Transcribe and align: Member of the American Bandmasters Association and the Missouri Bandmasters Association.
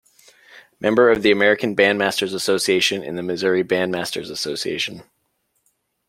Member 0.79 1.11
of 1.11 1.21
the 1.21 1.29
American 1.29 1.75
Bandmasters 1.75 2.33
Association 2.33 3.03
and 3.03 3.19
the 3.19 3.21
Missouri 3.21 3.63
Bandmasters 3.63 4.31
Association. 4.31 5.03